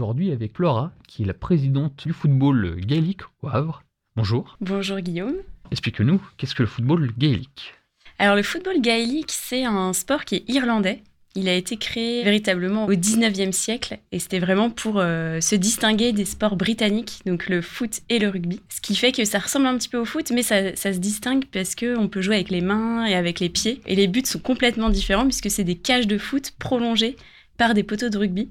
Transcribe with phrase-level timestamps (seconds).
[0.00, 3.82] aujourd'hui avec Laura, qui est la présidente du football gaélique au Havre.
[4.16, 4.56] Bonjour.
[4.62, 5.36] Bonjour Guillaume.
[5.70, 7.74] Explique-nous, qu'est-ce que le football gaélique?
[8.18, 11.02] Alors le football gaélique, c'est un sport qui est irlandais.
[11.36, 16.12] Il a été créé véritablement au 19e siècle et c'était vraiment pour euh, se distinguer
[16.12, 18.62] des sports britanniques, donc le foot et le rugby.
[18.70, 20.98] Ce qui fait que ça ressemble un petit peu au foot, mais ça, ça se
[20.98, 23.82] distingue parce qu'on peut jouer avec les mains et avec les pieds.
[23.86, 27.16] Et les buts sont complètement différents puisque c'est des cages de foot prolongées
[27.58, 28.48] par des poteaux de rugby.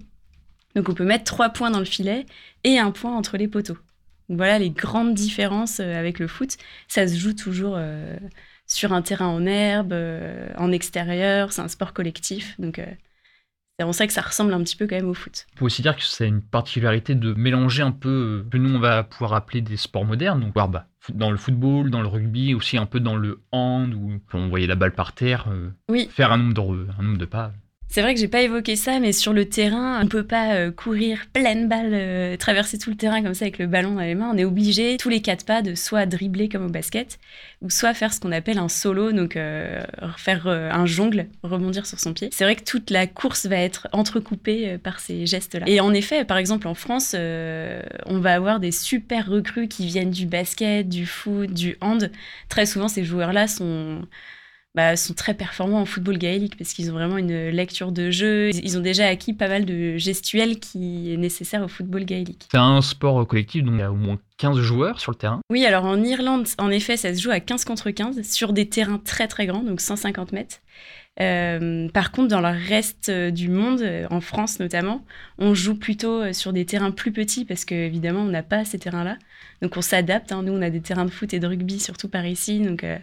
[0.80, 2.26] Donc on peut mettre trois points dans le filet
[2.64, 3.78] et un point entre les poteaux
[4.30, 6.58] voilà les grandes différences euh, avec le foot.
[6.88, 8.16] Ça se joue toujours euh,
[8.68, 12.60] sur un terrain en herbe, euh, en extérieur, c'est un sport collectif.
[12.60, 12.80] Donc
[13.78, 15.48] c'est pour ça que ça ressemble un petit peu quand même au foot.
[15.56, 18.80] On peut aussi dire que c'est une particularité de mélanger un peu que nous on
[18.80, 22.78] va pouvoir appeler des sports modernes, donc bah, dans le football, dans le rugby, aussi
[22.78, 25.48] un peu dans le hand où on voyait la balle par terre,
[26.10, 27.52] faire un nombre de, un nombre de pas.
[27.92, 30.72] C'est vrai que j'ai pas évoqué ça, mais sur le terrain, on peut pas euh,
[30.72, 34.14] courir pleine balle, euh, traverser tout le terrain comme ça avec le ballon dans les
[34.14, 34.30] mains.
[34.32, 37.18] On est obligé tous les quatre pas de soit dribbler comme au basket,
[37.64, 39.82] ou soit faire ce qu'on appelle un solo, donc euh,
[40.18, 42.30] faire un jongle, rebondir sur son pied.
[42.32, 45.66] C'est vrai que toute la course va être entrecoupée par ces gestes-là.
[45.68, 50.12] Et en effet, par exemple en France, on va avoir des super recrues qui viennent
[50.12, 52.12] du basket, du foot, du hand.
[52.50, 54.04] Très souvent, ces joueurs-là sont
[54.76, 58.52] bah, sont très performants en football gaélique parce qu'ils ont vraiment une lecture de jeu.
[58.54, 62.48] Ils ont déjà acquis pas mal de gestuels qui est nécessaire au football gaélique.
[62.52, 65.40] C'est un sport collectif, donc il y a au moins 15 joueurs sur le terrain.
[65.50, 68.70] Oui, alors en Irlande, en effet, ça se joue à 15 contre 15 sur des
[68.70, 70.58] terrains très très grands, donc 150 mètres.
[71.20, 75.04] Euh, par contre, dans le reste du monde, en France notamment,
[75.38, 79.18] on joue plutôt sur des terrains plus petits parce qu'évidemment, on n'a pas ces terrains-là.
[79.62, 80.32] Donc on s'adapte.
[80.32, 80.44] Hein.
[80.44, 82.60] Nous, on a des terrains de foot et de rugby, surtout par ici.
[82.60, 82.98] Donc euh,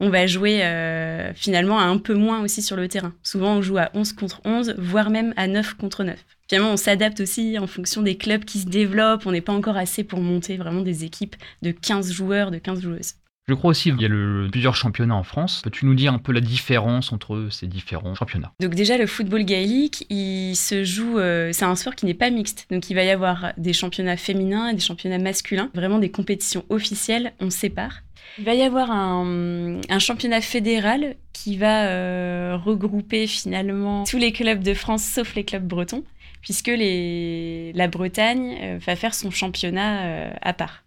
[0.00, 3.14] on va jouer euh, finalement à un peu moins aussi sur le terrain.
[3.22, 6.18] Souvent, on joue à 11 contre 11, voire même à 9 contre 9.
[6.48, 9.26] Finalement, on s'adapte aussi en fonction des clubs qui se développent.
[9.26, 12.82] On n'est pas encore assez pour monter vraiment des équipes de 15 joueurs, de 15
[12.82, 13.14] joueuses.
[13.48, 15.60] Je crois aussi qu'il y a plusieurs championnats en France.
[15.62, 18.52] Peux-tu nous dire un peu la différence entre ces différents championnats?
[18.58, 22.30] Donc déjà, le football gaélique, il se joue, euh, c'est un sport qui n'est pas
[22.30, 22.66] mixte.
[22.72, 25.70] Donc il va y avoir des championnats féminins et des championnats masculins.
[25.74, 28.02] Vraiment des compétitions officielles, on sépare.
[28.38, 34.62] Il va y avoir un, championnat fédéral qui va euh, regrouper finalement tous les clubs
[34.62, 36.04] de France sauf les clubs bretons,
[36.42, 40.84] puisque la Bretagne euh, va faire son championnat euh, à part.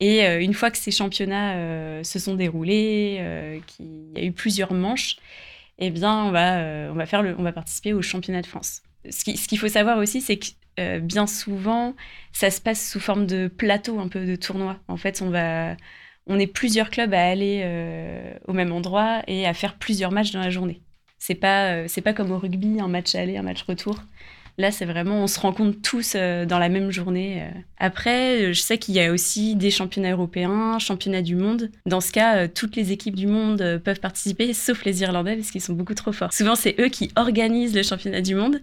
[0.00, 5.14] Et une fois que ces championnats se sont déroulés, qu'il y a eu plusieurs manches,
[5.78, 8.82] eh bien, on va, participer au championnat de France.
[9.08, 11.94] Ce qu'il faut savoir aussi, c'est que bien souvent,
[12.32, 14.80] ça se passe sous forme de plateau, un peu de tournoi.
[14.88, 15.76] En fait, on va,
[16.26, 20.32] on est plusieurs clubs à aller euh, au même endroit et à faire plusieurs matchs
[20.32, 20.80] dans la journée.
[21.18, 23.96] C'est pas, euh, c'est pas comme au rugby, un match aller, un match retour.
[24.58, 27.42] Là, c'est vraiment, on se rencontre tous euh, dans la même journée.
[27.78, 31.70] Après, je sais qu'il y a aussi des championnats européens, championnats du monde.
[31.86, 35.62] Dans ce cas, toutes les équipes du monde peuvent participer, sauf les Irlandais, parce qu'ils
[35.62, 36.32] sont beaucoup trop forts.
[36.32, 38.60] Souvent, c'est eux qui organisent le championnat du monde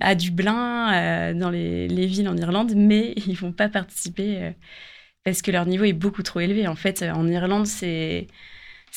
[0.00, 4.52] à Dublin, dans les, les, villes en Irlande, mais ils vont pas participer
[5.24, 6.66] parce que leur niveau est beaucoup trop élevé.
[6.66, 8.26] En fait, en Irlande, c'est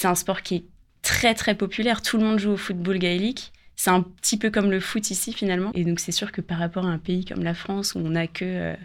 [0.03, 0.65] un sport qui est
[1.01, 2.01] très très populaire.
[2.01, 3.51] Tout le monde joue au football gaélique.
[3.75, 5.71] C'est un petit peu comme le foot ici finalement.
[5.73, 8.11] Et donc c'est sûr que par rapport à un pays comme la France où on
[8.11, 8.75] n'a que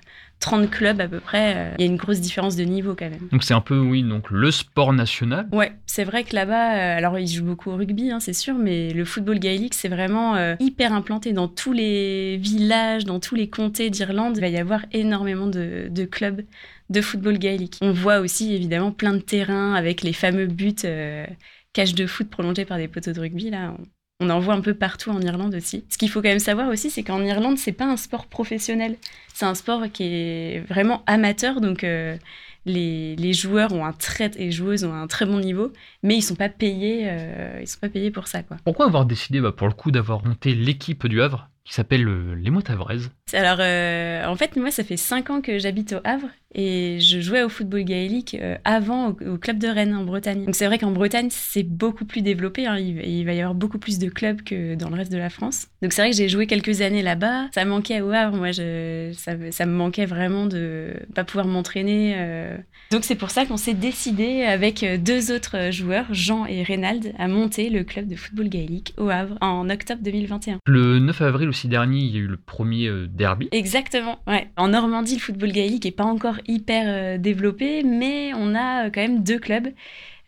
[0.40, 2.96] 30 euh, clubs à peu près, euh, il y a une grosse différence de niveau
[2.98, 3.28] quand même.
[3.30, 5.46] Donc c'est un peu, oui, donc le sport national.
[5.52, 8.54] Ouais, c'est vrai que là-bas, euh, alors ils jouent beaucoup au rugby, hein, c'est sûr,
[8.54, 13.48] mais le football gaélique, c'est vraiment hyper implanté dans tous les villages, dans tous les
[13.48, 14.38] comtés d'Irlande.
[14.38, 16.42] Il va y avoir énormément de, de clubs
[16.90, 17.78] de football gaélique.
[17.80, 21.26] On voit aussi évidemment plein de terrains avec les fameux buts euh,
[21.72, 23.50] cages de foot prolongés par des poteaux de rugby.
[23.50, 23.74] Là,
[24.20, 25.84] on, en voit un peu partout en Irlande aussi.
[25.90, 28.96] Ce qu'il faut quand même savoir aussi, c'est qu'en Irlande, c'est pas un sport professionnel.
[29.34, 32.16] C'est un sport qui est vraiment amateur, donc euh,
[32.64, 35.72] les, joueurs ont un très et joueuses ont un très bon niveau,
[36.02, 38.56] mais ils sont pas payés, euh, ils sont pas payés pour ça quoi.
[38.64, 42.50] Pourquoi avoir décidé, bah, pour le coup, d'avoir monté l'équipe du Havre qui s'appelle les
[42.50, 47.20] Motavraises Alors, en fait, moi, ça fait 5 ans que j'habite au Havre et je
[47.20, 50.46] jouais au football gaélique euh, avant au, club de Rennes en Bretagne.
[50.46, 52.66] Donc c'est vrai qu'en Bretagne, c'est beaucoup plus développé.
[52.66, 52.78] Hein.
[52.78, 55.66] Il, va y avoir beaucoup plus de clubs que dans le reste de la France.
[55.82, 57.48] Donc c'est vrai que j'ai joué quelques années là-bas.
[57.52, 58.36] Ça manquait au Havre.
[58.36, 62.14] Moi, je, ça, ça, me manquait vraiment de pas pouvoir m'entraîner.
[62.16, 62.56] Euh.
[62.90, 67.12] Donc c'est pour ça qu'on s'est décidé avec euh, deux autres joueurs, Jean et Reynald,
[67.18, 70.60] à monter le club de football gaélique au Havre en octobre 2021.
[70.66, 73.48] Le 9 avril aussi dernier, il y a eu le premier derby.
[73.52, 74.18] Exactement.
[74.26, 74.48] Ouais.
[74.56, 78.90] En Normandie, le football gaélique est pas encore hyper euh, développé, mais on a euh,
[78.90, 79.68] quand même deux clubs.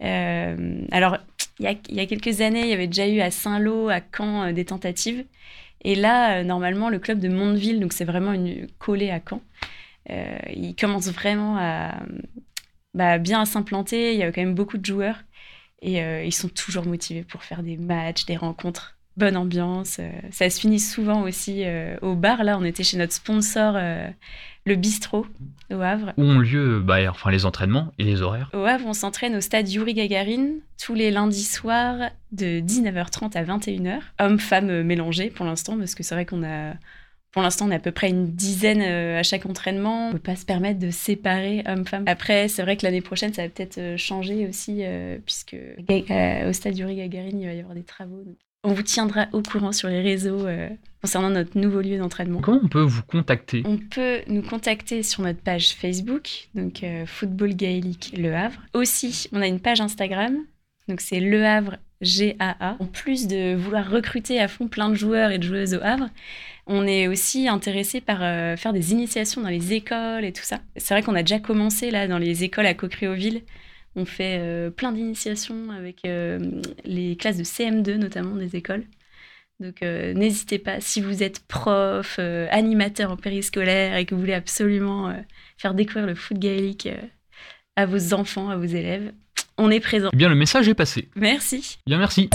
[0.03, 1.19] Euh, alors,
[1.59, 4.65] il y, a, quelques années, il y avait déjà eu à Saint-Lô, à Caen, des
[4.65, 5.25] tentatives.
[5.83, 9.43] Et là, normalement, le club de Mondeville, donc c'est vraiment une collée à Caen,
[10.09, 12.03] il commence vraiment à
[12.95, 14.15] bah, bien à s'implanter.
[14.15, 15.17] Il y a quand même beaucoup de joueurs
[15.83, 19.99] et ils sont toujours motivés pour faire des matchs, des rencontres bonne ambiance.
[20.01, 22.43] Euh, ça se finit souvent aussi euh, au bar.
[22.43, 24.09] Là, on était chez notre sponsor, euh,
[24.67, 25.27] le bistrot
[25.71, 26.13] au Havre.
[26.17, 29.41] Où ont lieu bah, enfin, les entraînements et les horaires Au Havre, on s'entraîne au
[29.41, 34.01] stade Yuri Gagarin tous les lundis soirs de 19h30 à 21h.
[34.19, 36.75] Hommes-femmes mélangés pour l'instant, parce que c'est vrai qu'on a.
[37.33, 40.07] Pour l'instant, on a à peu près une dizaine à chaque entraînement.
[40.07, 42.03] On ne peut pas se permettre de séparer hommes-femmes.
[42.09, 44.83] Après, c'est vrai que l'année prochaine, ça va peut-être changer aussi,
[45.25, 48.25] puisque au stade Yuri Gagarin, il va y avoir des travaux.
[48.63, 50.69] On vous tiendra au courant sur les réseaux euh,
[51.01, 52.41] concernant notre nouveau lieu d'entraînement.
[52.41, 57.07] Comment on peut vous contacter On peut nous contacter sur notre page Facebook, donc euh,
[57.07, 58.61] Football Gaélique Le Havre.
[58.75, 60.37] Aussi, on a une page Instagram,
[60.89, 62.77] donc c'est Le Havre GAA.
[62.79, 66.11] En plus de vouloir recruter à fond plein de joueurs et de joueuses au Havre,
[66.67, 70.61] on est aussi intéressé par euh, faire des initiations dans les écoles et tout ça.
[70.77, 73.41] C'est vrai qu'on a déjà commencé là dans les écoles à Coquereville
[73.97, 76.39] on fait euh, plein d'initiations avec euh,
[76.85, 78.85] les classes de CM2 notamment des écoles.
[79.59, 82.19] Donc euh, n'hésitez pas, si vous êtes prof,
[82.51, 85.15] animateur en périscolaire et que vous voulez absolument
[85.59, 86.89] faire découvrir le foot gaélique
[87.77, 89.13] à vos enfants, à vos élèves,
[89.59, 90.09] on est présent.
[90.13, 91.09] Eh bien, le message est passé.
[91.15, 91.79] Merci.
[91.87, 92.31] Bien, merci.